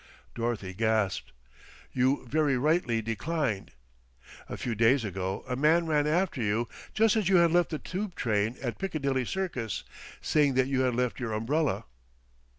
Dorothy 0.33 0.73
gasped. 0.73 1.31
"You 1.93 2.25
very 2.27 2.57
rightly 2.57 3.03
declined. 3.03 3.69
A 4.49 4.57
few 4.57 4.73
days 4.73 5.05
ago 5.05 5.45
a 5.47 5.55
man 5.55 5.85
ran 5.85 6.07
after 6.07 6.41
you 6.41 6.67
just 6.91 7.15
as 7.15 7.29
you 7.29 7.35
had 7.35 7.51
left 7.51 7.69
the 7.69 7.77
Tube 7.77 8.15
train 8.15 8.57
at 8.63 8.79
Piccadilly 8.79 9.25
Circus, 9.25 9.83
saying 10.19 10.55
that 10.55 10.65
you 10.65 10.81
had 10.81 10.95
left 10.95 11.19
your 11.19 11.33
umbrella." 11.33 11.85